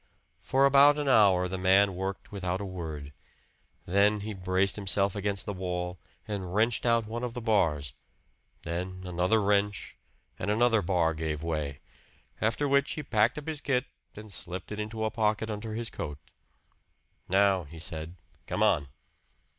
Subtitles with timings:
[0.41, 3.13] For about an hour the man worked without a word.
[3.85, 7.93] Then he braced himself against the wall and wrenched out one of the bars;
[8.63, 9.95] then another wrench,
[10.39, 11.81] and another bar gave way;
[12.41, 13.85] after which he packed up his kit
[14.15, 16.17] and slipped it into a pocket under his coat.
[17.29, 18.15] "Now," he said,
[18.47, 18.87] "come on."